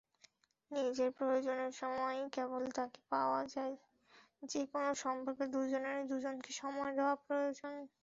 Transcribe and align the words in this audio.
নিজের 0.71 1.09
প্রয়োজনের 1.17 1.71
সময়ই 1.81 2.25
কেবল 2.31 2.63
তাঁকে 2.71 2.99
পাওয়া 3.11 3.41
যায়যেকোনো 3.53 4.89
সম্পর্কে 5.01 5.45
দুজনেরই 5.53 6.03
দুজনকে 6.11 6.51
সময় 6.61 6.91
দেওয়া 6.97 7.15
প্রয়োজন। 7.25 7.73